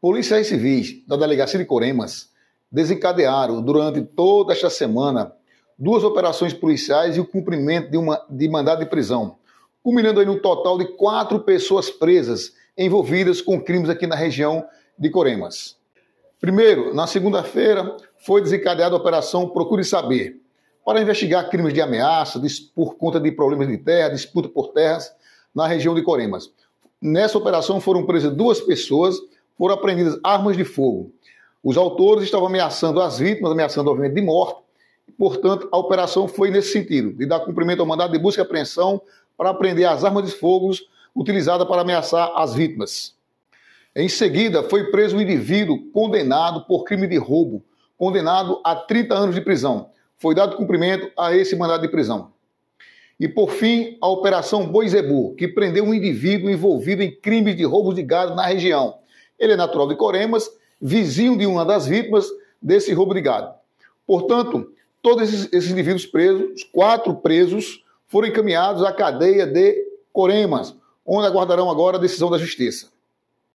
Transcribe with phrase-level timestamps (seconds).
[0.00, 2.30] Policiais civis da Delegacia de Coremas
[2.72, 5.30] desencadearam durante toda esta semana
[5.78, 9.36] duas operações policiais e o cumprimento de, uma, de mandado de prisão,
[9.82, 14.64] culminando aí no total de quatro pessoas presas envolvidas com crimes aqui na região
[14.98, 15.76] de Coremas.
[16.40, 17.94] Primeiro, na segunda-feira,
[18.24, 20.40] foi desencadeada a operação Procure Saber,
[20.82, 22.40] para investigar crimes de ameaça
[22.74, 25.12] por conta de problemas de terra, disputa por terras
[25.54, 26.50] na região de Coremas.
[27.02, 29.18] Nessa operação foram presas duas pessoas
[29.60, 31.12] foram apreendidas armas de fogo.
[31.62, 34.58] Os autores estavam ameaçando as vítimas, ameaçando, obviamente, de morte.
[35.18, 39.02] Portanto, a operação foi nesse sentido, de dar cumprimento ao mandado de busca e apreensão
[39.36, 40.70] para apreender as armas de fogo
[41.14, 43.14] utilizadas para ameaçar as vítimas.
[43.94, 47.62] Em seguida, foi preso um indivíduo condenado por crime de roubo,
[47.98, 49.90] condenado a 30 anos de prisão.
[50.16, 52.32] Foi dado cumprimento a esse mandado de prisão.
[53.18, 57.92] E, por fim, a Operação Boizebu, que prendeu um indivíduo envolvido em crimes de roubo
[57.92, 58.99] de gado na região.
[59.40, 62.28] Ele é natural de Coremas, vizinho de uma das vítimas
[62.60, 63.54] desse roubo de gado.
[64.06, 64.70] Portanto,
[65.02, 69.76] todos esses, esses indivíduos presos, quatro presos, foram encaminhados à cadeia de
[70.12, 70.74] Coremas,
[71.06, 72.88] onde aguardarão agora a decisão da Justiça.